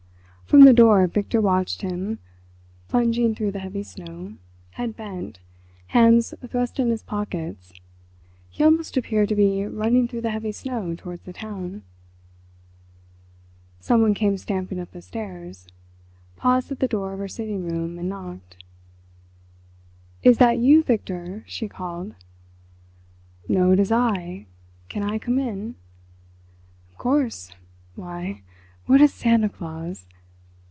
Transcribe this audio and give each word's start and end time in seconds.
From 0.51 0.65
the 0.65 0.73
door 0.73 1.07
Victor 1.07 1.39
watched 1.39 1.81
him 1.81 2.19
plunging 2.89 3.33
through 3.33 3.51
the 3.51 3.59
heavy 3.59 3.83
snow—head 3.83 4.97
bent—hands 4.97 6.33
thrust 6.45 6.77
in 6.77 6.89
his 6.89 7.03
pockets—he 7.03 8.61
almost 8.61 8.97
appeared 8.97 9.29
to 9.29 9.35
be 9.35 9.65
running 9.65 10.09
through 10.09 10.19
the 10.19 10.29
heavy 10.31 10.51
snow 10.51 10.93
towards 10.93 11.21
the 11.21 11.31
town. 11.31 11.83
Someone 13.79 14.13
came 14.13 14.35
stamping 14.37 14.77
up 14.81 14.91
the 14.91 15.01
stairs—paused 15.01 16.69
at 16.69 16.79
the 16.79 16.87
door 16.89 17.13
of 17.13 17.19
her 17.19 17.29
sitting 17.29 17.63
room, 17.63 17.97
and 17.97 18.09
knocked. 18.09 18.61
"Is 20.21 20.37
that 20.39 20.57
you, 20.57 20.83
Victor?" 20.83 21.45
she 21.47 21.69
called. 21.69 22.13
"No, 23.47 23.71
it 23.71 23.79
is 23.79 23.89
I... 23.89 24.47
can 24.89 25.01
I 25.01 25.17
come 25.17 25.39
in?" 25.39 25.75
"Of 26.91 26.97
course. 26.97 27.53
Why, 27.95 28.41
what 28.85 28.99
a 28.99 29.07
Santa 29.07 29.47
Claus! 29.47 30.07